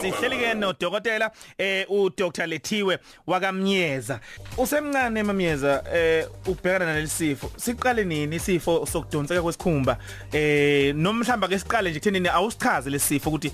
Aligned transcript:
Sihleli 0.00 0.36
ke 0.38 0.54
no 0.54 0.72
dokotela 0.72 1.30
eh 1.58 1.84
u 1.90 2.10
Dr 2.16 2.46
Lethiwe 2.46 2.98
wakamnyeza. 3.26 4.20
Usemncane 4.56 5.22
mamnyeza 5.22 5.84
eh 5.92 6.26
ubhekana 6.46 6.86
nalesifo. 6.86 7.50
Siqale 7.56 8.04
nini 8.04 8.36
isifo 8.36 8.86
sokudonseka 8.86 9.42
kwesikhumba? 9.42 9.98
Eh 10.32 10.94
nomhlamba 10.94 11.48
ke 11.48 11.58
siqale 11.58 11.90
nje 11.90 12.00
kuthenini 12.00 12.28
awusichaze 12.28 12.90
lesifo 12.90 13.30
ukuthi 13.30 13.52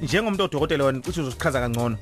njengomuntu 0.00 0.44
odokotela 0.44 0.84
wena 0.84 0.98
uthi 0.98 1.20
uzosichaza 1.20 1.60
kangcono. 1.60 1.98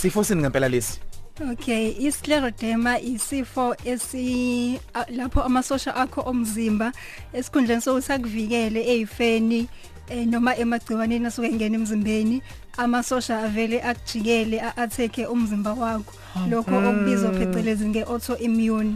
Sifo 0.00 0.24
sini 0.24 0.40
ngempela 0.42 0.68
lesi? 0.68 1.00
Okay, 1.40 1.96
iscleroderma 1.98 2.98
isifo 3.00 3.74
esi 3.84 4.78
a- 4.94 5.06
lapho 5.10 5.40
amasosha 5.42 5.94
akho 5.96 6.20
omzimba 6.26 6.92
esikhundleni 7.32 7.80
sokuthi 7.80 8.12
akuvikele 8.12 8.80
ezifeni 8.92 9.66
eh, 10.10 10.26
noma 10.26 10.52
emagciwaneni 10.56 11.26
asuke 11.26 11.48
engena 11.48 11.76
emzimbeni. 11.78 12.42
Amasosha 12.76 13.38
avele 13.42 13.82
akujikele 13.82 14.60
a- 14.60 14.76
atheke 14.76 15.26
umzimba 15.26 15.72
wakho. 15.74 16.12
Lokho 16.50 16.70
okubizwa 16.88 17.30
phecelezi 17.32 17.88
ngeautoimmune. 17.88 18.94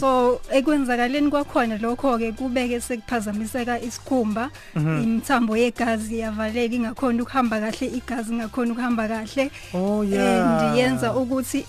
So 0.00 0.40
ekwenzakaleni 0.52 1.30
kwakhona 1.30 1.76
lokho 1.78 2.18
ke 2.18 2.32
kubeke 2.32 2.80
sekuphazamiseka 2.80 3.80
isikhumba 3.80 4.50
imithambo 4.76 5.56
yegazi 5.56 6.18
yavaleka 6.18 6.74
ingakhona 6.74 7.22
ukuhamba 7.22 7.60
kahle 7.60 7.86
igazi 7.96 8.32
ingakhona 8.32 8.72
ukuhamba 8.72 9.08
kahle. 9.08 9.50
Oh, 9.74 10.02
and 10.02 10.76
yenza 10.78 11.12
ukuthi 11.14 11.64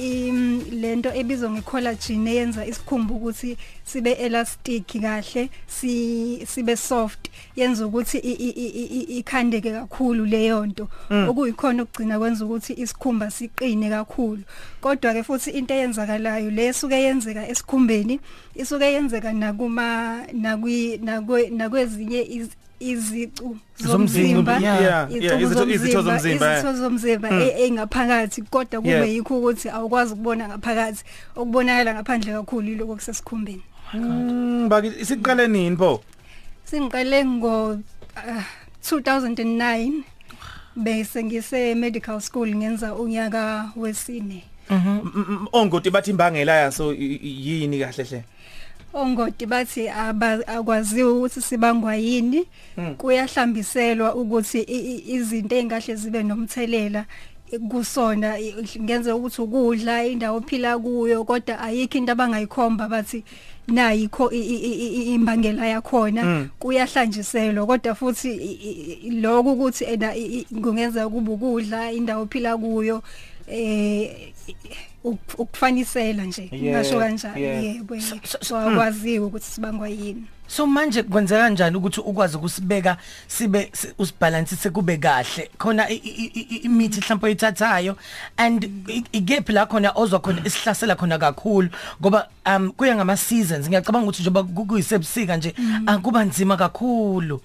lento 0.71 1.11
ebizwa 1.13 1.49
ngecollagen 1.51 2.27
eyenza 2.27 2.65
isikhumba 2.65 3.13
ukuthi 3.13 3.57
sibe 3.85 4.11
elastic 4.11 4.87
kahle 5.01 5.49
si 5.67 6.45
sibe 6.47 6.75
soft 6.75 7.27
yenza 7.55 7.85
ukuthi 7.87 8.17
ikhandeke 9.19 9.71
kakhulu 9.71 10.25
leyo 10.25 10.65
nto 10.65 10.87
okuyikhona 11.41 11.83
ukugcina 11.83 12.19
kwenza 12.19 12.45
ukuthi 12.45 12.73
isikhumba 12.73 13.31
siqine 13.31 13.89
kakhulu. 13.89 14.41
Kodwa 14.81 15.13
ke 15.13 15.23
futhi 15.23 15.49
into 15.51 15.73
eyenzakalayo 15.73 16.49
lesuke 16.51 16.95
yenzeka 16.95 17.47
esikhumbeni 17.47 18.19
isuke 18.55 18.85
yenzeka 18.93 19.33
nakuma 19.33 20.21
nakwi 20.33 20.97
nakwe- 20.97 21.49
nakwezinye 21.49 22.21
iz- 22.23 22.55
izicu 22.79 23.57
Zomzimba, 23.77 24.59
zomzimba. 24.59 24.59
Yeah, 24.59 24.81
yeah, 24.81 25.11
izicubu 25.11 25.43
izitho- 25.45 25.69
izitho 25.75 26.01
zomzimba, 26.01 26.53
izitho 26.53 26.73
zomzimba 26.73 27.31
Mm. 27.31 27.41
e- 27.41 27.65
engaphakathi 27.65 28.41
kodwa 28.41 28.81
Yeah. 28.85 29.01
kube 29.01 29.13
yikho 29.13 29.37
ukuthi 29.39 29.69
awukwazi 29.69 30.13
ukubona 30.13 30.47
ngaphakathi 30.47 31.03
okubonakala 31.35 31.93
ngaphandle 31.93 32.33
kakhulu 32.33 32.67
iloko 32.71 32.95
kusesikhumbeni 32.95 33.63
Mm 33.93 34.69
baki 34.69 35.05
siqale 35.05 35.47
nini 35.47 35.75
pho? 35.77 36.01
singiqale 36.65 37.25
ngo 37.25 37.79
ah, 38.15 38.43
2009 38.83 40.03
bese 40.77 41.23
ngise 41.23 41.75
medical 41.75 42.19
school 42.21 42.55
ngenza 42.55 42.95
unyaka 42.95 43.71
wesine 43.75 44.43
M- 44.69 45.01
m- 45.15 45.47
Ongoti 45.51 45.89
bathi 45.89 46.11
imbangela 46.11 46.53
yaso 46.55 46.93
yini 46.93 47.79
kahle 47.79 48.03
hle? 48.03 48.23
ongoti 48.93 49.45
bathi 49.45 49.89
aba- 49.89 50.47
akwaziwe 50.47 51.11
ukuthi 51.11 51.41
sibangwa 51.41 51.95
yini 51.95 52.45
Mm. 52.77 52.95
kuyahlambiselwa 52.95 54.15
ukuthi 54.15 54.61
izinto 55.07 55.55
engahle 55.55 55.95
zibe 55.95 56.23
nomthelela 56.23 57.05
kusona 57.69 58.39
i- 58.39 58.53
ngenze 58.79 59.11
ukuthi 59.11 59.41
ukudla 59.41 60.05
indawo 60.05 60.37
ophila 60.37 60.77
kuyo 60.79 61.23
kodwa 61.23 61.59
ayikho 61.59 61.97
into 61.97 62.11
abangayikhomba 62.11 62.87
bathi 62.89 63.23
nayikho 63.67 64.31
i- 64.31 64.39
i- 64.39 64.63
i- 64.71 64.93
i- 64.99 65.13
imbangela 65.15 65.67
yakhona 65.67 66.23
Mm. 66.23 66.49
kuyahlanjiselwa 66.59 67.65
kodwa 67.65 67.95
futhi 67.95 68.31
i- 68.31 68.59
i- 68.69 68.99
i- 69.07 69.11
lokho 69.21 69.51
ukuthi 69.53 69.83
ena 69.85 70.15
i- 70.15 70.43
i- 70.43 70.61
kungenza 70.61 71.09
kube 71.09 71.31
ukudla 71.31 71.91
indawo 71.91 72.23
ophila 72.23 72.57
kuyo 72.57 73.03
eh 73.47 74.33
uk- 75.05 75.35
ukufanisela 75.37 76.23
nje 76.23 76.49
Yeah, 76.51 76.63
ngasho 76.83 76.99
kanjalo 76.99 77.39
yeah. 77.39 77.63
yebo 77.63 77.95
So- 78.01 78.19
so- 78.23 78.37
so 78.41 78.57
akwaziwe 78.57 79.25
ukuthi 79.25 79.45
sibangwa 79.45 79.89
yini 79.89 80.23
So 80.47 80.65
manje 80.67 81.03
kwenzeka 81.03 81.41
kanjani 81.41 81.77
ukuthi 81.77 81.99
ukwazi 82.01 82.37
ukusibeka 82.37 82.97
sibe 83.27 83.69
si- 83.73 83.87
usibalansise 83.99 84.69
kube 84.69 84.97
kahle? 84.97 85.49
Khona 85.57 85.89
i- 85.89 85.95
i- 85.95 86.31
i- 86.33 86.47
i- 86.49 86.61
imithi 86.65 86.99
mhlawumbe 86.99 87.25
oyithathayo 87.27 87.97
and 88.37 88.63
i- 88.87 89.03
ikephi 89.11 89.53
la 89.53 89.65
khona 89.65 89.91
ozwa 89.95 90.19
khona 90.19 90.41
isihlasela 90.45 90.95
khona 90.95 91.17
kakhulu? 91.19 91.69
Ngoba 92.01 92.27
um 92.45 92.71
kuya 92.71 92.95
ngama 92.95 93.17
seasons 93.17 93.67
ngiyacabanga 93.67 94.07
ukuthi 94.07 94.21
njengoba 94.21 94.43
ku- 94.43 94.65
kuyisebusika 94.65 95.37
nje 95.37 95.53
akuba 95.85 96.23
nzima 96.23 96.57
kakhulu. 96.57 97.41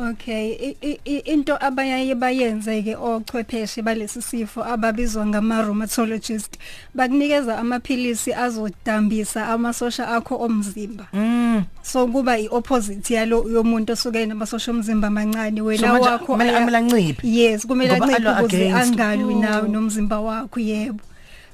Okay 0.00 0.56
i- 0.56 0.76
i- 0.82 1.00
i- 1.04 1.22
into 1.32 1.52
abayaye 1.60 2.14
bayenze 2.14 2.82
ke 2.82 2.96
ochwepheshe 2.96 3.82
balesi 3.82 4.22
sifo 4.22 4.64
ababizwa 4.64 5.26
ngama 5.26 5.62
rheumatologist 5.62 6.56
bakunikeza 6.94 7.58
amaphilisi 7.58 8.32
azodambisa 8.32 9.46
amasosha 9.48 10.08
akho 10.08 10.36
omzimba 10.36 11.06
mm 11.12 11.64
so 11.82 12.06
kuba 12.06 12.38
iopposite 12.38 13.14
yalo 13.14 13.44
yomuntu 13.52 13.92
osuke 13.92 14.26
namasosha 14.26 14.70
omzimba 14.70 15.08
amancane 15.08 15.58
So 15.60 15.64
wena 15.64 15.92
manje 15.92 16.08
wakho 16.08 16.26
kumele 16.26 16.50
aya- 16.50 16.58
amele 16.62 16.76
anciphe? 16.78 17.28
yes 17.28 17.66
kumele 17.66 17.90
Ngoba 17.92 18.04
anciphe 18.06 18.28
alwa 18.28 18.40
ukuze 18.42 18.56
against. 18.56 18.92
angalwi 18.92 19.34
nawo 19.34 19.64
Oh. 19.64 19.68
nomzimba 19.68 20.20
wakho 20.20 20.60
yebo 20.60 21.00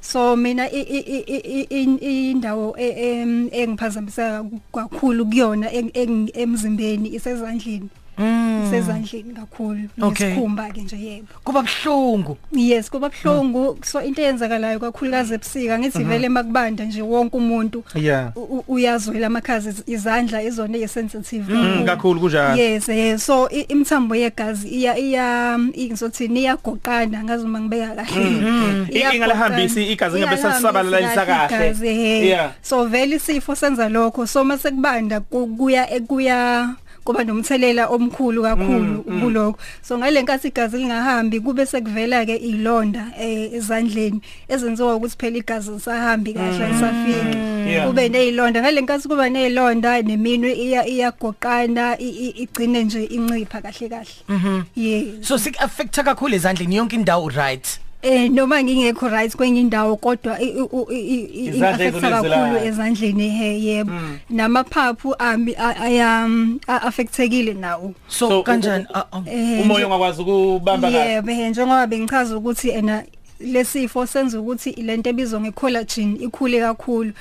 so 0.01 0.37
mina 0.37 0.71
i- 0.71 0.81
i- 0.87 1.07
i- 1.19 1.67
i- 1.71 1.99
i- 2.01 2.31
indawo 2.31 2.77
e- 2.79 2.95
em- 3.21 3.49
engiphazamiseka 3.53 4.45
kakhulu 4.75 5.27
kuyona 5.27 5.67
eng- 5.73 5.91
eng- 5.95 6.31
emzimbeni 6.35 7.09
isezandleni 7.15 7.89
mm. 8.19 8.65
Isezandleni 8.67 9.35
kakhulu. 9.35 9.89
Okay. 10.03 10.27
nesikhumba 10.27 10.71
ke 10.73 10.81
nje 10.81 10.97
yebo. 10.97 11.27
Kuba 11.45 11.63
bhlungu 11.63 12.37
yes 12.53 12.91
kuba 12.91 13.09
buhlungu. 13.11 13.79
So 13.85 14.01
into 14.03 14.23
eyenzakalayo 14.23 14.79
kakhulukazi 14.81 15.35
ebusika 15.35 15.79
ngithi 15.79 16.05
vele 16.05 16.29
makubanda 16.29 16.85
nje 16.85 17.03
wonke 17.03 17.37
umuntu 17.37 17.85
Yeah. 17.95 18.33
u- 18.37 18.41
u- 18.59 18.65
uyazwela 18.69 19.27
amakhazi 19.27 19.69
iz- 19.71 19.83
izandla 19.87 20.43
izona 20.43 20.79
esensitive 20.79 21.55
Mm, 21.55 21.85
kakhulu. 21.87 22.21
kunjalo. 22.21 22.57
yes 22.57 22.89
yes 22.89 23.27
so 23.27 23.49
i- 23.51 23.67
imithambo 23.69 24.15
yegazi 24.17 24.69
iya 24.69 24.99
iya 24.99 25.59
ngizothini 25.59 26.41
iyagoqana 26.41 27.25
ngazi 27.25 27.45
uma 27.45 27.61
ngibeka 27.61 27.95
kahle. 27.95 28.87
I- 28.93 29.17
ingalahambisi 29.17 29.87
igazi 29.93 30.19
ngabe 30.21 30.37
selisabalalisa 30.37 31.27
kahle. 31.27 31.49
kahle 31.49 32.27
Yeah. 32.27 32.51
so 32.63 32.85
vele 32.85 33.17
isifo 33.17 33.55
senza 33.55 33.89
lokho. 33.89 34.27
So 34.27 34.45
mase 34.45 34.71
kubanda 34.71 35.21
ku- 35.21 35.47
kuya 35.57 35.87
kuya 36.09 36.75
kuba 37.07 37.25
nomthelela 37.25 37.87
omkhulu 37.89 38.43
kakhulu 38.43 39.03
kuloko 39.21 39.59
so 39.83 39.99
ngalenkathi 39.99 40.49
igazi 40.49 40.77
lingahambi 40.83 41.41
kube 41.41 41.67
sekuvela 41.67 42.27
ke 42.27 42.37
ilonda 42.37 43.07
eh, 43.21 43.53
ezandleni 43.55 44.21
ezenziwa 44.49 44.95
ukuthi 44.99 45.17
phela 45.19 45.37
igazi 45.39 45.71
lisahambi 45.71 46.33
kahle 46.35 46.67
lisafiki 46.69 47.37
Yeah. 47.67 47.87
kube 47.89 48.09
nezilonda 48.09 48.61
ngalenkathi 48.63 49.09
kuba 49.09 49.29
nezilonda 49.29 50.03
neminwe 50.03 50.53
iya 50.53 50.87
iyagoqana 50.87 51.99
i- 51.99 52.09
i- 52.27 52.35
igcine 52.43 52.85
nje 52.85 53.05
incipha 53.05 53.61
kahle 53.61 53.89
kahle. 53.89 54.63
Yes. 54.77 55.05
So 55.29 55.39
sik 55.39 55.61
affecta 55.63 56.03
kakhulu 56.03 56.35
ezandleni 56.35 56.77
yonke 56.77 56.97
indawo 56.97 57.29
right? 57.29 57.81
Eh 58.03 58.31
noma 58.31 58.63
ngingekho 58.63 59.09
right 59.09 59.37
kwenye 59.37 59.61
indawo 59.61 59.97
kodwa 59.97 60.41
i- 60.41 60.53
u- 60.61 60.87
i- 60.91 60.99
i- 61.01 61.25
i- 61.25 61.47
Izandla 61.47 61.69
i-affecta 61.71 62.01
kakhulu 62.01 62.27
ezilezelayo. 62.27 62.65
ezandleni 62.69 63.29
he 63.31 63.61
yebo 63.65 63.93
namaphaphu 64.31 65.15
ami 65.19 65.55
a- 65.59 65.77
aya 65.77 66.29
affectekile 66.67 67.55
nawo 67.55 67.95
so 68.09 68.29
So, 68.29 68.43
kanjani? 68.43 68.85
u- 68.85 68.95
Ah, 68.97 69.05
ah. 69.13 69.23
Eh, 69.27 69.61
Umoya 69.63 69.87
ungakwazi 69.87 70.23
ukubamba 70.23 70.91
kahle. 70.91 71.11
yebo 71.13 71.31
he, 71.33 71.51
njengoba 71.51 71.87
bengichaza 71.87 72.37
ukuthi 72.37 72.71
ena 72.71 73.03
lesifo 73.41 74.07
senza 74.07 74.41
ukuthi 74.41 74.71
lento 74.73 75.11
ebizwa 75.11 75.41
ngecollagen 75.41 76.17
ikhule 76.23 76.61
kakhulu 76.61 77.13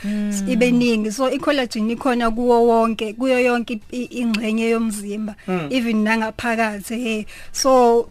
ibe 0.48 0.72
ningi. 0.72 1.12
So 1.12 1.32
icollagen 1.32 1.90
ikhona 1.92 2.32
kuwo 2.32 2.64
wonke 2.68 3.14
kuyo 3.14 3.40
yonke 3.40 3.80
i- 3.92 3.98
i- 3.98 4.20
ingxenye 4.22 4.70
yomzimba 4.70 5.36
even 5.70 6.04
nangaphakathi 6.04 6.96
he. 6.98 7.26
So 7.52 8.00
i- 8.02 8.06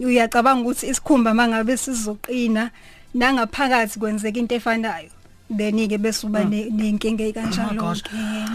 uyacabanga 0.00 0.62
ukuthi 0.62 0.86
isikhumba 0.86 1.34
mangabe 1.34 1.76
sizoqina 1.76 2.70
nangaphakathi 3.14 3.98
kwenzeka 3.98 4.38
into 4.38 4.54
efanayo? 4.54 5.10
Then 5.56 5.88
ke 5.88 5.98
bese 5.98 6.26
uba 6.26 6.44
ne- 6.44 6.70
nenkinga 6.70 7.24
ekanjalo 7.24 7.80
gosh. 7.80 8.02
ke 8.02 8.10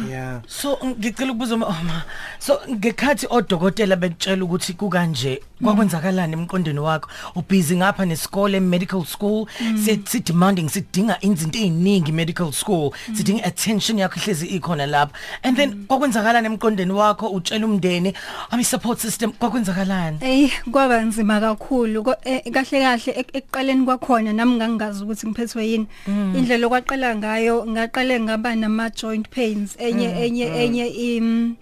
Yeah. 0.09 0.41
so 0.47 0.77
ngicela 0.85 1.31
ukubuza 1.31 1.55
uma- 1.55 1.67
oh 1.67 1.81
ma 1.83 2.03
so 2.39 2.59
ngekhathi 2.69 3.27
odokotela 3.29 3.95
betshela 3.95 4.43
ukuthi 4.45 4.73
kukanje 4.73 5.41
kwakwenzakalani 5.63 6.33
emqondweni 6.33 6.79
wakho? 6.79 7.09
Ubusy 7.35 7.75
ngapha 7.77 8.05
nesikole 8.05 8.59
medical 8.59 9.03
school 9.05 9.47
sithi 9.85 10.19
demanding 10.19 10.69
sidinga 10.69 11.17
izinto 11.21 11.57
eziningi 11.59 12.11
medical 12.11 12.51
school 12.51 12.91
sidinga 13.13 13.43
attention 13.43 13.97
yakho 13.99 14.19
hlezi 14.19 14.45
ikhona 14.47 14.85
lapha. 14.85 15.13
And 15.43 15.57
then 15.57 15.85
kwakwenzakalani 15.87 16.45
emqondweni 16.47 16.91
wakho? 16.91 17.29
Utshela 17.29 17.65
umndeni 17.65 18.13
ami 18.51 18.63
support 18.63 18.99
system 18.99 19.31
kwakwenzakalani? 19.31 20.17
Ey 20.21 20.49
kwaba 20.71 21.01
nzima 21.01 21.39
kakhulu. 21.39 22.03
Ko- 22.03 22.15
eh, 22.25 22.41
kahle 22.51 22.79
kahle 22.83 23.11
ek- 23.13 23.33
ekuqaleni 23.33 23.85
kwakhona 23.85 24.33
nami 24.33 24.55
ngangazi 24.55 25.03
ukuthi 25.03 25.27
ngiphethwe 25.27 25.67
yini. 25.67 25.87
Indlela 26.07 26.67
okwa- 26.85 26.97
ngaqala 26.97 27.15
ngayo 27.15 27.65
ngaqale 27.65 28.19
ngaba 28.19 28.55
nama 28.55 28.89
joint 28.89 29.29
pains. 29.29 29.75
Enye 29.79 30.07
Mm, 30.07 30.23
enye 30.23 30.45
enye 30.45 30.87
im 30.87 31.55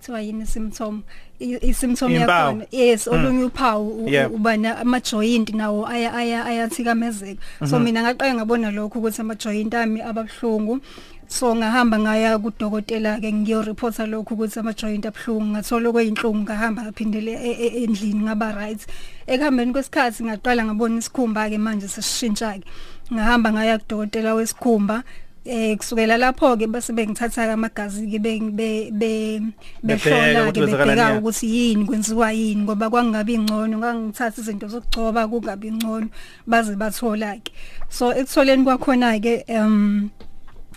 kuthiwa 0.00 0.20
yini 0.22 0.46
symptom 0.46 1.02
I- 1.40 1.58
i-symptom 1.70 2.10
Impawu. 2.10 2.58
yakhona. 2.58 2.66
Yes 2.72 3.06
olunye 3.06 3.44
uphawu 3.44 4.04
u- 4.04 4.08
Yeah. 4.10 4.32
uba 4.32 4.56
na- 4.56 4.78
ama 4.80 5.00
joint 5.00 5.54
nawo 5.54 5.86
aya 5.86 6.12
aya 6.14 6.44
ayathikamezeka. 6.44 7.40
So 7.66 7.78
mina 7.78 8.02
ngaqale 8.02 8.34
ngabona 8.34 8.70
lokho 8.74 8.98
ukuthi 8.98 9.20
ama 9.20 9.34
joint 9.34 9.74
ami 9.74 10.00
ababhlungu 10.02 10.80
so 11.28 11.54
ngahamba 11.54 11.98
ngaya 11.98 12.38
kudokotela 12.40 13.20
ke 13.20 13.30
ngiyo 13.32 13.62
reporta 13.62 14.06
lokho 14.06 14.34
ukuthi 14.34 14.58
ama 14.58 14.72
joint 14.72 15.06
abhlungu 15.06 15.46
ngathola 15.54 15.92
kweyinhlungu 15.92 16.42
ngahamba 16.42 16.82
ngaphindele 16.90 17.32
e- 17.38 17.58
e- 17.66 17.84
endlini 17.84 18.24
ngaba 18.26 18.52
right 18.58 18.80
ekuhambeni 19.28 19.72
kwesikhathi 19.72 20.24
ngaqala 20.24 20.64
ngabona 20.66 20.98
isikhumba 20.98 21.46
ke 21.50 21.58
manje 21.58 21.86
sesishintsha 21.86 22.58
ke 22.58 22.64
ngahamba 23.12 23.52
ngaya 23.52 23.78
kudokotela 23.78 24.34
wesikhumba 24.34 25.02
eh 25.48 25.76
kusukela 25.80 26.20
lapho 26.20 26.56
ke 26.60 26.68
base 26.68 26.92
bengithatha 26.92 27.48
amagazi 27.52 28.04
ke 28.04 28.20
be 28.20 28.36
be 28.52 28.92
be- 28.92 29.40
Bebheka 29.80 30.12
behlola 30.12 30.40
ukuthi 30.44 30.52
ke 30.52 30.60
kwenzakalani, 30.60 30.76
bebheka 30.76 31.08
yeah. 31.08 31.18
ukuthi 31.18 31.46
yini 31.56 31.84
kwenziwa 31.88 32.32
yini 32.32 32.62
ngoba 32.62 32.90
kwangabi 32.90 33.34
ingcono 33.34 33.78
ngangithatha 33.78 34.40
izinto 34.40 34.68
zokugcoba 34.68 35.28
kungabi 35.28 35.68
ingcono 35.68 36.08
baze 36.46 36.76
bathola 36.76 37.40
ke 37.40 37.52
so 37.88 38.12
ekutholeni 38.12 38.64
kwakhona 38.64 39.16
ke 39.20 39.44
um 39.48 40.10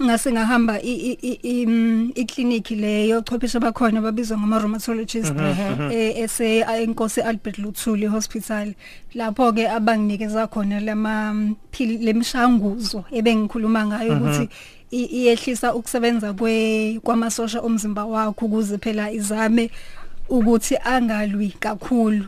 ngase 0.02 0.32
ngahamba 0.32 0.82
i 0.82 0.94
i- 0.94 1.40
i 1.42 1.62
im- 1.62 2.12
iclinic 2.16 2.72
leyo 2.72 3.22
chwepheshe 3.22 3.60
bakhona 3.60 4.02
babizwa 4.02 4.38
ngama 4.38 4.60
rheumatologist 4.60 5.34
eh 5.92 6.18
ese 6.24 6.60
enkosi 6.84 7.22
Albert 7.22 7.58
Luthuli 7.58 8.06
Hospital. 8.08 8.74
Lapho 9.16 9.52
ke 9.54 9.68
abanginikeza 9.70 10.48
khona 10.48 10.80
lama 10.80 11.34
phili 11.72 11.98
lemishanguzo 11.98 13.06
ebengikhuluma 13.12 13.86
ngayo 13.86 14.18
ukuthi 14.18 14.50
i- 14.92 15.06
iyehlisa 15.24 15.74
ukusebenza 15.76 16.34
kwe 16.34 17.00
kwamasosha 17.04 17.60
omzimba 17.62 18.06
wakho 18.06 18.46
ukuze 18.46 18.78
phela 18.78 19.12
izame 19.12 19.70
ukuthi 20.32 20.78
angalwi 20.84 21.54
kakhulu. 21.60 22.26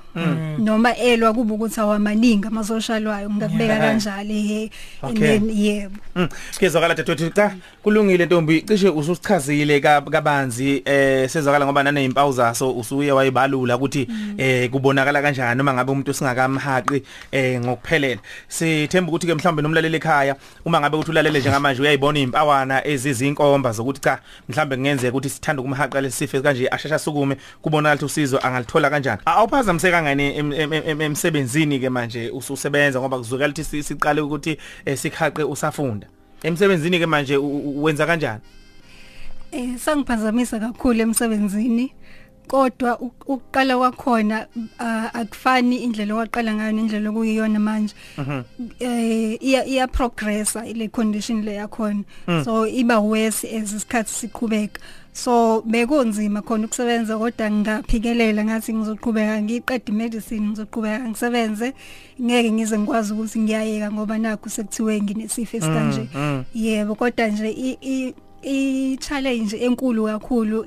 Noma 0.60 0.96
elwa 0.96 1.34
kuba 1.34 1.54
ukuthi 1.54 1.80
awamaningi 1.80 2.48
amasosha 2.48 3.00
lwayo 3.00 3.30
ngakubeka 3.30 3.78
kanjalo 3.78 4.34
he. 4.34 4.72
And 5.02 5.18
Okay. 5.18 5.40
then 5.40 5.50
yebo 5.50 5.96
Mm. 6.16 6.30
Kezwakala 6.60 6.96
dadewethu. 6.96 7.30
Cha 7.30 7.56
kulungile 7.84 8.26
ntombi. 8.26 8.62
Cishe 8.62 8.90
ususichazile 8.90 9.80
ka- 9.80 10.02
kabanzi 10.02 10.82
eh 10.86 11.30
sezwakala 11.30 11.66
ngoba 11.66 11.84
nane 11.84 12.06
impawu 12.06 12.32
zaso 12.34 12.72
usuye 12.72 13.12
wayibalula 13.12 13.76
ukuthi 13.78 14.08
eh 14.38 14.70
kubonakala 14.70 15.22
kanjani 15.22 15.58
noma 15.58 15.74
ngabe 15.74 15.92
umuntu 15.92 16.14
singakamhaqi 16.14 17.04
eh 17.32 17.60
ngokuphelela. 17.62 18.22
Sithemba 18.48 19.10
ukuthi 19.10 19.28
ke 19.28 19.34
mhlawumbe 19.34 19.62
nomlaleli 19.62 19.98
ekhaya 19.98 20.36
uma 20.66 20.80
ngabe 20.80 20.98
uthi 20.98 21.12
ulalele 21.12 21.40
njengamanje 21.40 21.82
uyayibona 21.82 22.20
impawana 22.20 22.88
ezizinkomba 22.88 23.72
zokuthi 23.72 24.02
cha 24.02 24.20
mhlawumbe 24.50 24.76
kungenzeka 24.76 25.10
ukuthi 25.18 25.30
sithanda 25.30 25.62
ukumhaqa 25.62 26.02
lesifo 26.02 26.42
kanje 26.42 26.68
ashesha 26.72 27.00
sukume 27.00 27.38
kubonakala 27.62 27.93
ukuthi 27.96 28.06
usizo 28.06 28.40
angalithola 28.40 28.90
kanjani? 28.90 29.22
A- 29.26 29.32
awuphazamiseka 29.36 30.02
ngani 30.04 30.38
em- 30.38 30.54
em- 30.54 30.74
em- 30.74 31.02
emsebenzini 31.02 31.80
ke 31.80 31.90
manje 31.90 32.30
ususebenza 32.30 33.00
ngoba 33.00 33.18
kuzukela 33.18 33.50
ukuthi 33.54 33.64
si- 33.64 33.84
siqale 33.84 34.22
ukuthi 34.22 34.58
eh, 34.86 34.98
sikhaqe 34.98 35.44
usafunda. 35.44 36.08
Emsebenzini 36.44 37.00
ke 37.00 37.06
manje 37.06 37.38
u- 37.38 37.48
u- 37.48 37.84
wenza 37.84 38.06
kanjani? 38.06 38.42
Eh 39.52 39.78
sangiphazamisa 39.78 40.60
kakhulu 40.60 41.02
emsebenzini 41.02 41.94
kodwa 42.48 43.00
u- 43.00 43.12
ukuqala 43.26 43.78
kwakhona 43.78 44.48
ah, 44.80 45.10
akufani 45.14 45.78
indlela 45.78 46.16
oqala 46.16 46.54
ngayo 46.54 46.72
nendlela 46.72 47.10
okuyiyona 47.10 47.60
manje. 47.60 47.94
Eh 48.80 49.38
iya 49.42 49.66
iya 49.66 49.88
progressa 49.88 50.66
ile 50.66 50.88
condition 50.90 51.44
le 51.46 51.54
yakhona. 51.56 52.04
So 52.44 52.68
iba 52.68 53.00
worse 53.00 53.46
as 53.48 53.72
isikhathi 53.74 54.12
siqhubeka. 54.12 54.82
So 55.14 55.62
bekunzima 55.62 56.42
khona 56.42 56.66
ukusebenza 56.66 57.18
kodwa 57.18 57.52
ngaphikelela 57.52 58.44
ngathi 58.46 58.74
ngizoqhubeka 58.74 59.42
ngiqede 59.42 59.92
medicine 59.92 60.48
ngizoqhubeka 60.50 61.10
ngisebenze. 61.10 61.74
Ngeke 62.22 62.52
ngize 62.52 62.78
ngikwazi 62.80 63.14
ukuthi 63.14 63.40
ngiyayeka 63.40 63.92
ngoba 63.92 64.18
nakho 64.18 64.50
sekuthiwe 64.50 65.02
nginesifo 65.02 65.58
esikanje. 65.58 66.08
Yebo 66.54 66.96
kodwa 66.96 67.28
nje 67.28 67.50
i- 67.52 68.14
i 68.44 68.98
challenge 68.98 69.56
enkulu 69.58 70.06
kakhulu 70.06 70.66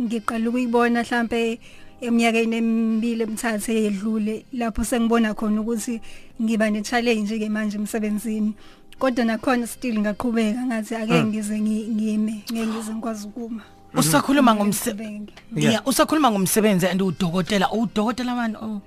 ngiqala 0.00 0.48
ukuyibona 0.48 1.02
mhlambe 1.02 1.58
eminyakeni 2.02 2.56
emibili 2.56 3.22
emithathu 3.22 3.70
eyedlule 3.72 4.44
lapho 4.52 4.84
sengibona 4.84 5.34
khona 5.34 5.60
ukuthi 5.62 6.00
ngiba 6.42 6.70
ne 6.70 6.82
challenge 6.82 7.38
ke 7.38 7.48
manje 7.48 7.78
emsebenzini. 7.78 8.52
Kodwa 9.02 9.24
nakhona 9.24 9.66
still 9.66 9.98
ngaqhubeka 9.98 10.62
ngathi 10.66 10.94
ake 10.94 11.24
ngize 11.24 11.58
ngi- 11.58 11.88
ngime 11.90 12.34
ngeke 12.52 12.66
ngize 12.66 12.90
ngikwazi 12.94 13.26
ukuma. 13.26 13.62
Usakhuluma 13.94 14.54
ngomsebenzi 14.54 15.32
Ngisebenze. 15.32 15.32
Yeah. 15.62 15.72
yeah. 15.72 15.88
Usakhuluma 15.88 16.30
ngomsebenzi 16.30 16.86
and 16.86 17.02
udokotela 17.02 17.66
udokotela 17.72 18.34
mani 18.34 18.56
oh. 18.62 18.80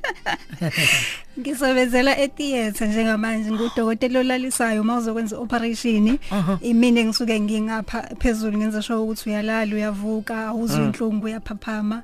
Ngisebenzela 1.40 2.18
etheater 2.18 2.88
njengamanje 2.88 3.50
ngudokotela 3.52 4.20
olalisayo 4.20 4.84
mawuzokwenza 4.84 5.38
operation 5.38 6.18
imini 6.62 7.04
ngisuke 7.04 7.40
ngingapha 7.40 8.02
phezulu 8.18 8.58
ngenza 8.58 8.82
sure 8.82 8.98
ukuthi 8.98 9.30
uyalala 9.30 9.74
uyavuka 9.74 10.54
uzwe 10.54 10.84
inhlungu 10.84 11.26
uyaphaphama. 11.26 12.02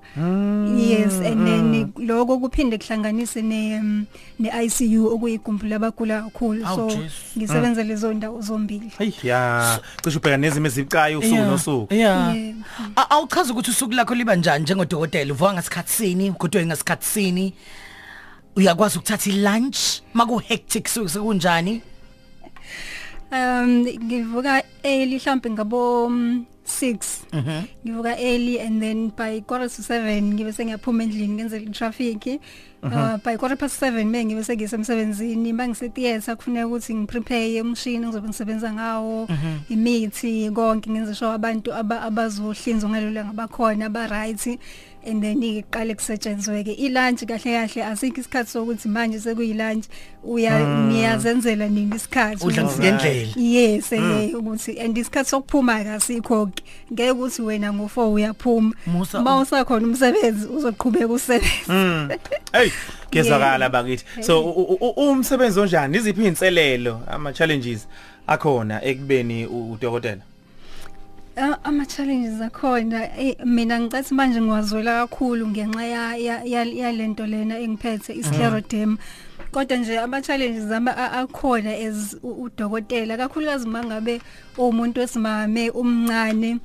Yes 0.79 1.13
and 1.21 1.47
then 1.47 1.93
lokho 2.07 2.39
kuphinde 2.39 2.79
kuhlanganise 2.79 3.43
ne 3.43 3.79
um, 3.81 4.07
ne 4.39 4.49
ICU 4.65 5.07
okuyigumbu 5.15 5.67
labagula 5.67 6.23
kakhulu. 6.23 6.67
Awu, 6.67 6.91
so 6.91 6.97
Jesu. 6.97 7.15
ngisebenza 7.39 7.83
lezo 7.85 8.15
ndawo 8.15 8.41
zombili. 8.41 8.93
Hey 8.99 9.13
ya. 9.23 9.79
Cishe 10.03 10.19
ubheka 10.19 10.37
nezimo 10.37 10.67
ezibucayi 10.67 11.17
usuku 11.17 11.35
Yeah. 11.35 11.51
nosuku. 11.51 11.95
Yeah. 11.95 12.37
Yebo. 12.37 12.59
A- 12.97 13.11
awuchaza 13.11 13.53
ukuthi 13.53 13.71
usuku 13.71 13.93
lakho 13.93 14.15
liba 14.15 14.37
njani 14.37 14.63
njengodokotela? 14.63 15.33
Uvuka 15.33 15.53
ngasikhathi 15.53 15.93
sini? 15.93 16.31
Ugodwe 16.31 16.67
ngasikhathi 16.67 17.07
sini? 17.07 17.55
Uyakwazi 18.57 18.99
ukuthatha 18.99 19.31
ilunch? 19.31 19.79
Maku 20.15 20.39
hectic 20.39 20.89
sekunjani? 20.89 21.83
Um 23.33 23.85
ngivuka 23.87 24.63
early 24.85 25.17
mhlambe 25.19 25.51
ngabo 25.51 26.09
mm, 26.09 26.45
6 26.67 26.97
ngivuka 27.87 28.17
early 28.21 28.61
and 28.61 28.81
then 28.83 29.11
by 29.17 29.41
quarter 29.41 29.69
to 29.69 29.83
7 29.83 30.23
ngibe 30.23 30.53
sengiyaphuma 30.53 31.03
endlini 31.03 31.35
ngenze 31.35 31.57
i 31.57 31.67
traffic 31.71 32.41
uh, 32.83 33.17
by 33.25 33.37
quarter 33.37 33.57
past 33.59 33.83
7 33.83 34.05
manje 34.05 34.25
ngibe 34.25 34.45
sengisemsebenzini 34.45 35.53
mangise 35.53 35.89
theater 35.89 36.37
kufuneka 36.37 36.67
ukuthi 36.67 36.95
ngiprepare 36.95 37.61
umshini 37.63 38.07
ngizobe 38.07 38.29
ngisebenza 38.29 38.73
ngawo 38.73 39.29
imithi 39.69 40.51
konke 40.55 40.91
ngenze 40.91 41.15
sure 41.15 41.33
abantu 41.35 41.75
aba- 41.75 42.03
abazohlinzwa 42.03 42.91
ngalolu 42.91 43.25
ngabakhona 43.25 43.89
ba 43.91 44.07
right 44.07 44.59
and 45.07 45.23
then 45.23 45.43
iqale 45.43 45.95
kusetshenzwe 45.95 46.65
ke 46.65 46.73
ilunch 46.73 47.25
kahle 47.25 47.53
kahle 47.69 47.85
asikho 47.85 48.21
isikhathi 48.21 48.51
sokuthi 48.51 48.89
manje 48.89 49.21
sekuyilunch. 49.21 49.85
Uya 50.25 50.59
niyazenzela 50.89 51.69
nini 51.69 51.97
isikhathi? 51.97 52.45
Udla 52.47 52.63
ukuthi- 52.63 52.79
ngendlela. 52.79 53.33
Yes 53.37 53.93
eh 53.93 54.35
ukuthi 54.35 54.81
and 54.81 54.97
isikhathi 54.99 55.31
sokuphuma 55.31 55.85
kasikho 55.85 56.47
ke. 56.47 56.63
Ngeke 56.93 57.11
ukuthi 57.11 57.43
wena 57.43 57.73
ngo4 57.73 58.13
uyaphuma. 58.13 58.73
Musa- 58.87 59.23
mawusakhona 59.23 59.87
umsebenzi 59.87 60.47
uzoqhubeka 60.47 61.07
usebenza 61.09 61.69
Mm. 61.69 62.09
hey 62.53 62.71
kezwakala 63.11 63.69
bakithi. 63.69 64.05
So 64.23 64.41
u- 64.45 64.63
u- 64.63 64.79
u- 64.81 65.11
umsebenzi 65.11 65.61
onjani? 65.61 65.97
Iziphi 65.99 66.27
inselelo 66.27 67.01
ama 67.07 67.33
challenges 67.33 67.87
akhona 68.27 68.85
ekubeni 68.85 69.47
u- 69.47 69.73
udokotela? 69.73 70.23
Ah, 71.39 71.59
ama 71.65 71.85
challenges 71.87 72.41
akhona. 72.41 73.11
Eh, 73.19 73.37
mina 73.45 73.81
ngicathi 73.81 74.15
manje 74.15 74.41
ngiwazwela 74.41 75.07
kakhulu 75.07 75.47
ngenxa 75.49 75.85
ya 75.87 76.17
ya- 76.17 76.45
ya- 76.45 76.65
yalento 76.65 77.27
lena 77.27 77.59
engiphethe 77.59 78.15
iscleroderma 78.15 78.97
kodwa 79.53 79.77
nje 79.77 79.99
ama 79.99 80.23
challenges 80.23 80.73
ama 80.73 80.97
a- 80.97 81.13
akhona 81.21 81.71
as 81.77 82.17
u- 82.23 82.43
udokotela 82.49 83.17
kakhulukazi 83.17 83.69
mangabe 83.69 84.21
umuntu 84.59 85.01
wesimame 85.01 85.71
umncane. 85.71 86.59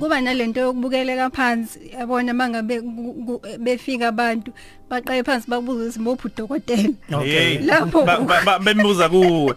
Kuba 0.00 0.20
nalento 0.20 0.60
yokubukeleka 0.60 1.30
phansi 1.30 1.78
yabona 1.92 2.32
mangabe 2.34 2.80
ku- 2.80 3.14
ku- 3.26 3.42
befika 3.60 4.08
abantu 4.08 4.52
baqaye 4.90 5.22
phansi 5.22 5.50
babuza 5.50 5.84
ukuthi 5.84 6.00
mbophi 6.00 6.26
udokotela. 6.28 6.88
Okay. 7.12 7.30
Hey, 7.30 7.58
Lapho- 7.58 8.04
ba- 8.06 8.20
ba- 8.20 8.42
ba- 8.44 8.58
bembuza 8.58 9.08
kuwe. 9.08 9.54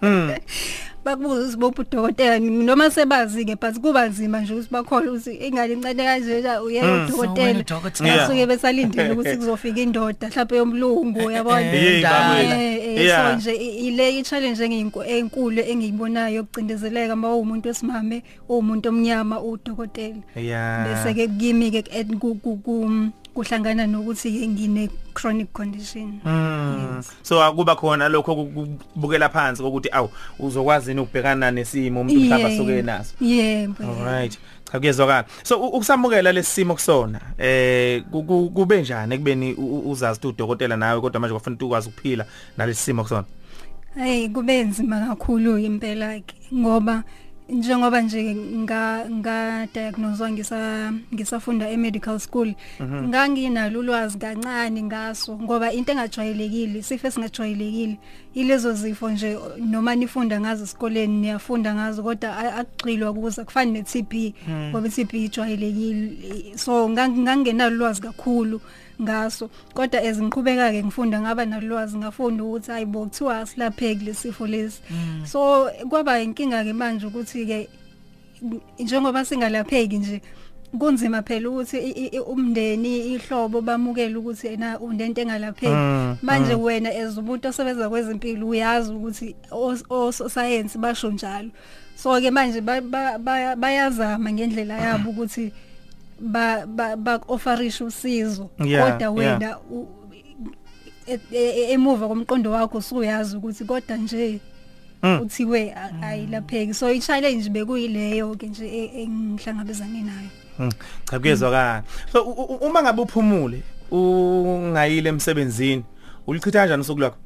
yeah 1.08 1.16
bakubuza 1.16 1.40
ukuthi 1.42 1.56
bophi 1.56 1.80
udokotela 1.80 2.38
noma 2.38 2.90
sebazi 2.90 3.44
ke 3.44 3.56
but 3.56 3.80
kuba 3.80 4.06
nzima 4.08 4.40
nje 4.40 4.52
ukuthi 4.54 4.68
bakholwe 4.70 5.08
ukuthi 5.10 5.34
ingane 5.34 5.72
incane 5.72 6.04
kanje 6.04 6.42
ja 6.42 6.62
uyena 6.62 7.08
So 7.08 7.16
wena 7.16 7.32
udokotela 7.32 7.60
udokotela. 7.60 8.08
Yeah. 8.08 8.28
basuke 8.28 8.46
besalindile 8.46 9.10
ukuthi 9.12 9.36
kuzofika 9.36 9.80
indoda 9.80 10.28
mhlawumbe 10.28 10.56
yomlungu 10.56 11.20
uyabona 11.26 11.60
Hey, 11.60 12.02
bakwethu. 12.02 12.52
Eh, 12.52 12.84
eh, 12.84 13.04
Yeah. 13.04 13.30
so 13.30 13.36
nje 13.36 13.52
i- 13.56 13.86
ile 13.88 14.18
i 14.18 14.22
challenge 14.22 14.64
engiyinko 14.64 15.04
enkulu 15.04 15.60
engiyibonayo 15.60 16.36
yokucindezeleka 16.36 17.14
uma 17.14 17.36
umuntu 17.36 17.68
wesimame 17.68 18.22
umuntu 18.48 18.88
omnyama 18.88 19.40
udokotela 19.40 20.16
yeah 20.36 20.88
bese 21.04 21.14
ke 21.14 21.28
kimi 21.28 21.70
ke 21.70 21.82
ku 22.20 22.34
ku- 22.34 22.56
ku- 22.56 23.08
kuhlangana 23.38 23.86
nokuthi 23.86 24.48
ngine 24.48 24.88
chronic 25.14 25.52
condition 25.52 26.20
Mm. 26.24 27.02
So 27.22 27.42
akuba 27.42 27.76
khona 27.76 28.08
lokho 28.08 28.34
kubukela 28.34 29.28
phansi 29.28 29.62
ukuthi 29.62 29.88
awu 29.92 30.10
uzokwazi 30.38 30.94
ukubhekana 30.94 31.50
nesimo 31.50 32.00
umuntu 32.00 32.20
mhlawumbe 32.20 32.54
asuke 32.54 32.82
naso. 32.82 33.14
yebo 33.20 33.84
Alright. 33.84 34.38
Cha 34.72 34.78
kuyezwakala. 34.78 35.24
So 35.42 35.56
ukusamukela 35.60 36.32
lesimo 36.32 36.74
kusona 36.74 37.20
eh 37.38 38.02
ku- 38.10 38.22
ku- 38.22 38.50
kube 38.54 38.80
njani 38.82 39.54
u- 39.54 39.90
uzazi 39.90 40.26
udokotela 40.26 40.76
nawe 40.76 41.00
kodwa 41.00 41.20
manje 41.20 41.34
ukuthi 41.36 41.64
ukwazi 41.64 41.88
ukuphila 41.88 42.26
nalesimo 42.56 43.02
kusona. 43.02 43.24
Hey 43.94 44.28
kube 44.28 44.62
nzima 44.64 45.00
kakhulu 45.06 45.58
impela 45.58 46.20
ke 46.20 46.34
ngoba 46.54 47.02
njengoba 47.48 48.00
nje 48.00 48.34
nga 48.34 49.04
nga 49.10 49.66
diagnosewa 49.74 50.30
ngisa 50.30 50.92
ngisafunda 51.14 51.70
e 51.70 51.76
medical 51.76 52.18
school 52.18 52.54
nganginalo 53.08 53.80
ulwazi 53.80 54.18
kancane 54.18 54.82
ngaso 54.82 55.38
ngoba 55.38 55.72
into 55.72 55.92
engajwayelekile 55.92 56.82
sifo 56.82 57.10
singajwayelekile 57.10 57.96
ilezo 58.34 58.72
zifo 58.72 59.10
nje 59.10 59.38
noma 59.58 59.94
nifunda 59.94 60.40
ngazo 60.40 60.64
esikoleni 60.64 61.16
niyafunda 61.20 61.74
ngazo 61.74 62.02
kodwa 62.02 62.36
a- 62.38 62.54
akugxilwa 62.60 63.12
kuza 63.14 63.44
kufana 63.44 63.70
ne 63.70 63.82
TB 63.82 64.12
ngoba 64.70 64.88
i 64.88 64.90
TB 64.90 65.14
ijwayelekile. 65.14 66.56
So 66.56 66.88
ngang- 66.88 67.18
ngangenalo 67.18 67.76
ulwazi 67.76 68.00
kakhulu. 68.02 68.60
Ngaso. 69.02 69.50
Kodwa 69.74 70.02
ezingiqhubeka 70.02 70.70
ke 70.72 70.82
ngifunda 70.84 71.20
ngaba 71.20 71.44
nalwazi 71.46 71.96
ngafunda 71.98 72.44
ukuthi 72.44 72.70
hayibo 72.70 73.04
kuthiwa 73.04 73.38
asilapheki 73.38 74.04
lesifo 74.04 74.46
lesi. 74.46 74.80
So 75.26 75.70
kwaba 75.88 76.20
inkinga 76.20 76.64
ke 76.64 76.72
manje 76.72 77.06
ukuthi 77.06 77.46
ke 77.46 77.68
njengoba 78.78 79.24
singalapheki 79.24 79.98
nje 79.98 80.22
kunzima 80.78 81.22
phela 81.22 81.48
ukuthi 81.50 81.78
i- 81.78 81.90
i- 82.04 82.10
i- 82.16 82.20
umndeni 82.20 83.14
ihlobo 83.14 83.60
bamukele 83.60 84.16
ukuthi 84.16 84.46
ena 84.48 84.78
unento 84.80 85.20
engalapheki. 85.22 85.72
Mm, 85.72 86.16
manje 86.22 86.54
wena 86.54 86.90
as 86.90 87.16
umuntu 87.16 87.48
osebenza 87.48 87.88
kwezempilo 87.88 88.46
uyazi 88.48 88.92
ukuthi 88.92 89.34
ososayensi 89.90 90.78
basho 90.78 91.10
njalo. 91.10 91.50
So 91.96 92.20
ke 92.20 92.30
manje 92.30 92.60
ba- 92.60 92.80
ba- 92.80 93.18
baya- 93.18 93.56
bayazama 93.56 94.32
ngendlela 94.32 94.78
yabo 94.78 95.10
ukuthi 95.10 95.52
ba 96.20 96.66
ba 96.66 96.96
bakofarisha 96.96 97.84
usizo 97.84 98.50
Yeah, 98.64 98.92
kodwa 98.92 99.10
wena 99.10 99.58
u- 99.70 99.88
e- 101.06 101.20
e- 101.32 101.72
emuva 101.72 102.08
komqondo 102.08 102.50
wakho 102.50 102.78
usuyazi 102.78 103.36
ukuthi 103.36 103.64
kodwa 103.64 103.96
nje 103.96 104.40
Mm. 105.02 105.20
uthiwe 105.22 105.72
a- 105.74 106.02
ayilapheki 106.02 106.74
so 106.74 106.88
i 106.90 107.00
challenge 107.00 107.48
bekuyileyo 107.50 108.34
ke 108.34 108.46
nje 108.46 108.66
e- 108.66 109.02
engihlangabezane 109.02 110.02
nayo 110.02 110.28
Mm, 110.58 110.70
Cha 111.10 111.18
kuyezwakala. 111.20 111.82
So 112.12 112.22
u- 112.22 112.42
u- 112.54 112.66
uma 112.66 112.82
ngabe 112.82 113.02
uphumule 113.02 113.62
ungayile 113.90 115.08
emsebenzini 115.08 115.84
ulichitha 116.26 116.58
kanjani 116.60 116.80
usuku 116.82 117.00
lakho? 117.00 117.16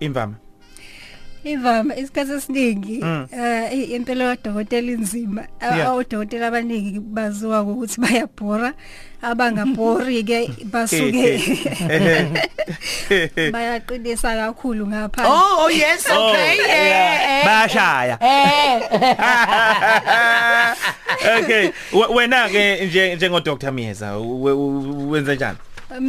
Imvama. 0.00 0.34
Ivama 1.44 1.96
isikhathi 1.96 2.32
esiningi 2.32 2.98
Mm. 3.02 3.26
eh 3.32 3.90
impela 3.90 4.36
kadokotela 4.36 4.92
inzima 4.92 5.44
Yeah. 5.62 5.94
odokotela 5.96 6.46
abaningi 6.46 7.00
baziwa 7.00 7.62
ukuthi 7.62 8.00
bayabhora 8.00 8.72
abangabhori 9.22 10.24
ke 10.24 10.50
basuke 10.72 11.40
bayaqinisa 13.52 14.36
kakhulu 14.36 14.86
ngapha 14.86 15.22
Oh, 15.28 15.64
oh 15.64 15.70
yes, 15.70 16.06
okay. 16.10 16.58
Eh. 16.68 17.44
Bayashaya. 17.44 18.18
Okay, 21.38 21.72
we- 21.92 22.14
wena 22.14 22.48
ke 22.48 22.86
nje 22.86 23.16
njengo 23.16 23.40
Dr 23.40 23.72
Miyeza 23.72 24.16
we- 24.16 24.52
u- 24.52 25.10
wenza 25.10 25.34
njani? 25.34 25.58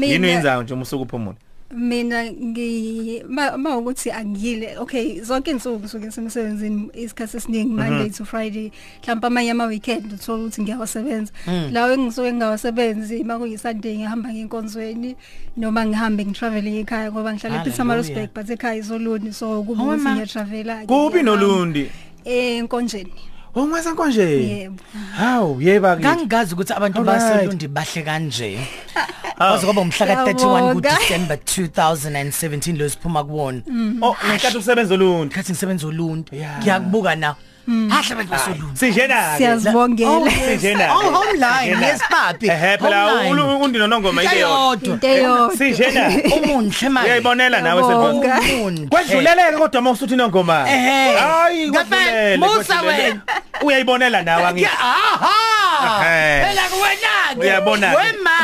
Yini 0.02 0.28
yenzayo 0.28 0.64
nje 0.64 0.74
umusuku 0.74 1.04
uphumule? 1.04 1.38
Mina 1.76 2.24
ngi 2.32 3.24
ma 3.28 3.58
ma 3.58 3.78
ukuthi 3.78 4.12
angiyile. 4.12 4.78
Okay 4.80 5.22
zonke 5.22 5.52
insuku 5.52 5.80
ngisuke 5.80 6.12
semsebenzini 6.12 6.90
isikhathi 6.94 7.38
esiningi 7.38 7.74
Monday 7.76 8.10
to 8.10 8.26
Friday 8.26 8.72
mhlawumbe 9.04 9.28
amanye 9.28 9.52
ama 9.52 9.66
weekend 9.66 10.14
uthola 10.14 10.44
ukuthi 10.44 10.62
ngiyawasebenza. 10.62 11.32
Lawo 11.72 11.94
engisuke 11.94 12.32
ngingawasebenzi 12.32 13.24
makuyi 13.24 13.58
Sunday 13.58 13.98
ngihamba 13.98 14.30
ngenkonzweni 14.34 15.16
noma 15.58 15.86
ngihambe 15.86 16.26
ngitraveling 16.26 16.78
ekhaya 16.84 17.12
ngoba 17.12 17.34
ngihlala 17.34 17.62
ePietermaritzburg 17.62 18.30
but 18.34 18.50
ekhaya 18.50 18.76
izoluni 18.80 19.34
so 19.34 19.64
kuba 19.64 19.84
Oh, 19.84 19.86
ukuthi 19.88 20.04
ma. 20.04 20.16
ngiyatravela 20.16 20.86
Kuphi 20.86 21.24
nolundi? 21.24 21.92
eh 22.26 22.58
enkonjeni 22.58 23.14
Ongweza 23.56 23.94
konje? 23.96 24.22
yebo 24.48 24.84
Hawu, 25.18 25.62
yeba 25.62 25.96
ke. 25.96 26.04
Kangazi 26.04 26.54
ukuthi 26.54 26.74
abantu 26.74 27.00
Alright. 27.00 27.20
baselundi 27.22 27.68
bahle 27.68 28.02
kanje. 28.04 28.60
Kwaze 29.38 29.66
kwaba 29.66 29.82
umhla 29.82 30.06
ka 30.08 30.24
31 30.24 30.34
ku 30.34 30.36
Ngiyabonga. 30.36 30.98
December 31.00 31.38
2017 31.38 32.78
lo 32.78 32.90
siphuma 32.90 33.24
kuwona. 33.24 33.62
Oh, 34.02 34.16
ngenkathi 34.28 34.58
usebenza 34.58 34.94
olundi. 34.94 35.36
Khathi 35.36 35.52
ngisebenza 35.52 35.88
uLundi. 35.88 36.36
Yeah. 36.36 36.60
Ngiyakubuka 36.60 37.16
na. 37.16 37.36
Hahle 37.68 38.14
abantu 38.14 38.32
baselundi. 38.32 38.78
Sinjena. 38.80 39.38
siyazibongela 39.38 40.32
Sinjena. 40.32 40.96
Oh, 40.96 41.00
homeline, 41.12 41.86
yes 41.88 42.02
papi. 42.10 42.48
Eh 42.48 42.78
phela 42.80 43.04
Homeline. 43.10 43.42
undi 43.64 43.80
nonongoma 43.80 44.24
Into 44.24 44.34
ikeyo. 44.36 44.48
eyodwa. 44.48 44.94
into 44.94 45.08
eyodwa 45.08 45.58
Sinjena. 45.58 46.10
Umuhle 46.36 46.90
manje. 46.90 47.08
Uyayibonela 47.10 47.62
nawe 47.62 47.82
Ngiyabonga. 47.84 48.36
senkonzo. 48.36 48.56
Umuhle. 48.56 48.88
Kwedluleleke 48.88 49.58
kodwa 49.58 49.82
mawusuthi 49.82 50.16
nongoma. 50.16 50.66
Ehhe. 50.70 51.16
Hayi, 51.18 51.70
Ngempela, 51.70 51.86
kwedlulele. 52.02 52.38
Musa 52.38 52.74
kwedlulele. 52.76 53.04
wena. 53.04 53.22
Uyayibonela 53.62 54.22
nawe 54.22 54.44
angithi. 54.46 54.64
Ya 54.64 54.80
aha. 54.80 56.06
Ehhe. 56.06 56.46
Phela 56.46 56.62
kuwena. 56.70 57.42
Uyabona 57.42 57.92
ke. 57.92 57.98
Wema. 57.98 58.38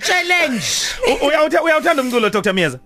Challenge. 0.00 0.64
U- 1.08 1.26
uyawutha- 1.26 1.62
Uyawuthanda 1.62 2.02
umculo 2.02 2.30
Dr 2.30 2.52
Miyeza? 2.52 2.78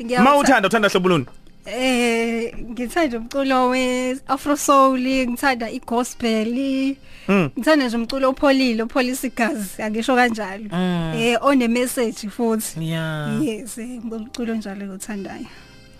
Ngiyawutha- 0.00 0.22
Mawuthanda 0.22 0.68
uthanda 0.68 0.88
hlobo 0.88 1.08
luni? 1.08 1.26
Eh 1.66 2.52
ngithanda 2.70 3.18
umculo 3.18 3.68
we 3.70 4.16
Afro 4.28 4.56
Soul, 4.56 5.00
ngithanda 5.00 5.70
igospel. 5.70 6.96
Mm. 7.28 7.50
Ngithanda 7.58 7.86
nje 7.86 7.96
umculo 7.96 8.28
opholile, 8.28 8.82
opholisa 8.82 9.26
igazi, 9.26 9.82
angisho 9.82 10.14
kanjalo. 10.16 10.68
Eh 11.16 11.36
one 11.42 11.68
message 11.68 12.28
futhi. 12.28 12.80
Yeah. 12.80 13.42
Yes, 13.42 13.78
eh, 13.78 14.00
umculo 14.04 14.54
njalo 14.54 14.86
ngothandayo. 14.86 15.46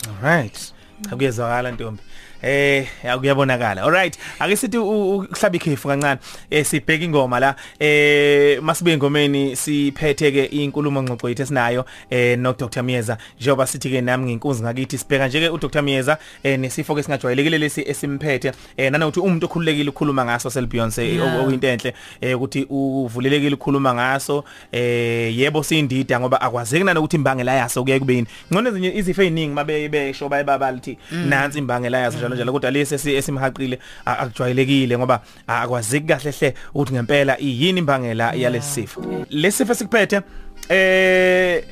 Alright. 0.09 0.73
Akuyezwakala 1.11 1.71
Ntombi. 1.73 2.03
Eh 2.47 2.87
akuyabonakala. 3.05 3.83
Alright. 3.83 4.19
Ake 4.39 4.57
sithi 4.57 4.79
uhlaba 4.79 5.57
ikhefu 5.57 5.89
kancane. 5.89 6.21
Eh 6.51 6.65
sibheka 6.65 7.05
ingoma 7.05 7.41
la. 7.41 7.57
Eh 7.81 8.63
masibe 8.63 8.93
engomeni 8.93 9.57
siphethe 9.57 10.33
ke 10.33 10.45
inkulumo 10.45 11.03
ngxoxo 11.03 11.29
yethu 11.29 11.43
esinayo 11.43 11.85
eh 12.11 12.39
no 12.39 12.53
Dr 12.53 12.83
Miyeza. 12.83 13.19
Njengoba 13.41 13.67
sithi 13.67 13.91
ke 13.91 14.01
nami 14.01 14.25
nginkunzi 14.25 14.63
ngakithi 14.63 14.99
sibheka 14.99 15.29
nje 15.29 15.41
ke 15.41 15.49
u 15.49 15.59
Dr 15.59 15.83
Miyeza 15.83 16.19
eh 16.43 16.59
nesifo 16.59 16.95
ke 16.95 17.03
singajwayelekile 17.03 17.59
lesi 17.59 17.83
esimphethe. 17.87 18.53
Eh 18.77 18.93
nanokuthi 18.93 19.21
umuntu 19.21 19.47
okhululekile 19.47 19.89
ukukhuluma 19.91 20.25
ngaso 20.25 20.51
sel 20.51 20.67
Beyonce 20.67 21.17
Yeah. 21.17 21.41
okuyinto 21.41 21.67
enhle 21.67 21.95
eh 22.21 22.37
ukuthi 22.37 22.67
uvulelekile 22.71 23.55
ukukhuluma 23.55 23.95
ngaso 23.95 24.45
eh 24.73 25.39
yebo 25.39 25.63
sindida 25.63 26.21
ngoba 26.21 26.41
akwazeki 26.41 26.85
nanokuthi 26.85 27.17
imbangela 27.17 27.53
yaso 27.53 27.85
kuye 27.85 27.99
kube 27.99 28.15
yini 28.15 28.27
ngcono 28.53 28.69
ezinye 28.69 28.97
izifo 28.97 29.23
eziningi 29.23 29.55
mabe 29.55 29.89
besho 29.89 30.29
bayibaba 30.29 30.73
lithi 30.73 30.99
nansi 31.11 31.59
imbangela 31.59 31.99
yaso 31.99 32.19
njalo 32.19 32.36
njalo 32.37 32.53
kodwa 32.53 32.71
lesi 32.71 32.95
esi- 32.95 33.17
esimhaqile 33.17 33.79
akujwayelekile 34.05 34.99
ngoba 34.99 35.21
akwazeki 35.47 36.07
kahle 36.07 36.31
hle 36.31 36.55
ukuthi 36.75 36.93
ngempela 36.93 37.41
iyini 37.41 37.79
imbangela 37.79 38.33
yalesifo 38.33 39.03
lesifo 39.31 39.75
sikuphethe 39.75 40.21
eh 40.69 41.65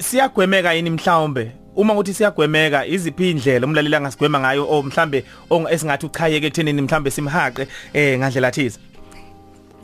siyagwemeka 0.00 0.72
yini 0.72 0.90
mhlawumbe? 0.90 1.52
Uma 1.76 1.92
ukuthi 1.92 2.14
siyagwemeka 2.14 2.86
iziphi 2.86 3.30
indlela 3.30 3.66
umlaleli 3.66 3.96
angasigwema 3.96 4.40
ngayo 4.40 4.66
o 4.70 4.82
mhlambe 4.82 5.24
esingathi 5.70 6.06
uchayeke 6.06 6.46
ekuthenini 6.46 6.82
mhlambe 6.82 7.10
simhaqe 7.10 7.66
eh 7.94 8.18
ngandlela 8.18 8.50
thize? 8.50 8.78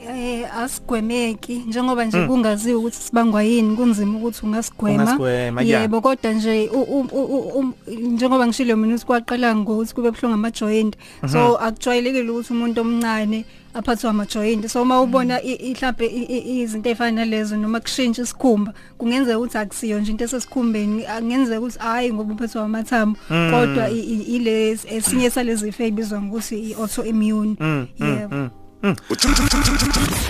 Eh 0.08 0.56
asigwemeki 0.56 1.54
njengoba 1.68 2.04
nje 2.04 2.26
kungaziwa 2.26 2.78
ukuthi 2.78 2.96
sibangwa 2.96 3.42
yini 3.42 3.76
kunzima 3.76 4.18
ukuthi 4.18 4.46
ungasigwema. 4.46 5.02
Ungasigwema, 5.02 5.62
yeah. 5.62 5.82
Yebo 5.82 6.00
kodwa 6.00 6.32
nje 6.32 6.68
u- 6.72 6.82
u- 6.82 7.08
u- 7.12 7.58
u- 7.58 7.74
njengoba 7.90 8.46
ngishilo 8.46 8.76
mina 8.76 8.94
ukuthi 8.94 9.06
kwaqala 9.06 9.56
ngokuthi 9.56 9.94
kube 9.94 10.10
buhlungu 10.10 10.34
ama 10.34 10.50
joint. 10.50 10.96
So 11.32 11.56
akujwayelekile 11.56 12.30
ukuthi 12.30 12.52
umuntu 12.52 12.80
omncane 12.80 13.44
aphathwa 13.74 14.10
ama 14.10 14.26
joint. 14.26 14.66
So 14.68 14.82
uma 14.82 15.00
ubona 15.02 15.42
i- 15.42 15.70
mhlambe 15.72 16.06
i- 16.06 16.24
i- 16.36 16.60
izinto 16.62 16.88
ezifana 16.90 17.10
nalezo 17.24 17.56
noma 17.56 17.80
kushintsha 17.80 18.22
isikhumba 18.22 18.72
kungenzeka 18.98 19.38
ukuthi 19.38 19.58
akusiyo 19.58 20.00
nje 20.00 20.10
into 20.10 20.24
esesikhumbeni 20.24 21.06
angenzeka 21.06 21.60
ukuthi 21.60 21.78
hayi 21.78 22.12
ngoba 22.12 22.34
uphethwe 22.34 22.60
amathambo 22.62 23.18
kodwa 23.28 23.90
i- 23.90 23.98
i- 24.00 24.36
ile 24.36 24.78
esinye 24.90 25.30
salezi 25.30 25.64
zifo 25.64 25.82
ebizwa 25.82 26.22
ngokuthi 26.22 26.56
i 26.70 26.74
autoimmune. 26.74 27.56
Yebo. 28.00 28.50
응. 28.84 28.94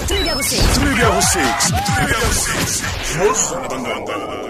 트리비아고 0.07 0.39
6. 0.39 0.77
트리비아고 0.77 1.17
6. 1.17 1.29
트리비아고 1.95 2.25
6. 2.25 3.35
좋습니다. 3.35 4.44